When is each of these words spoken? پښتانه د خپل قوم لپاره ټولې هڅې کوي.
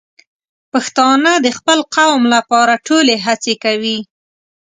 پښتانه 0.71 1.31
د 1.45 1.47
خپل 1.57 1.79
قوم 1.95 2.21
لپاره 2.35 2.73
ټولې 2.87 3.15
هڅې 3.25 3.53
کوي. 3.63 3.97